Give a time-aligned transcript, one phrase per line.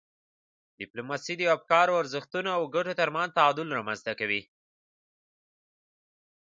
[0.79, 4.41] ډیپلوماسي د افکارو، ارزښتونو او ګټو ترمنځ تعادل رامنځته کوي.